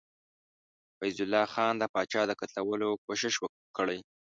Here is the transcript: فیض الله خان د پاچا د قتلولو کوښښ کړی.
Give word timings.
فیض 0.97 1.17
الله 1.23 1.45
خان 1.53 1.73
د 1.77 1.83
پاچا 1.93 2.21
د 2.27 2.31
قتلولو 2.41 2.89
کوښښ 3.05 3.35
کړی. 3.77 3.99